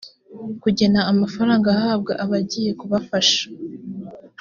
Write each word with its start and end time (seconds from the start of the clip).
kugena 0.63 0.99
amafaranga 1.11 1.67
ahabwa 1.75 2.13
abagiye 2.23 2.71
kubafasha 2.79 3.43